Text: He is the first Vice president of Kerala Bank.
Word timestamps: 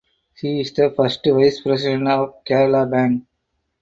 He 0.35 0.61
is 0.61 0.73
the 0.73 0.89
first 0.97 1.19
Vice 1.23 1.61
president 1.61 2.07
of 2.07 2.43
Kerala 2.43 2.89
Bank. 2.89 3.27